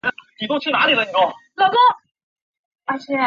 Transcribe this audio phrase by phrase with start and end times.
[0.01, 1.77] 杂金蛛为园蛛科金蛛属的动物。